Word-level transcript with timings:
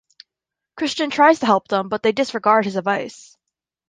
Christian 0.77 1.11
tries 1.11 1.41
to 1.41 1.45
help 1.45 1.67
them, 1.67 1.87
but 1.87 2.01
they 2.01 2.11
disregard 2.11 2.65
his 2.65 2.75
advice. 2.75 3.37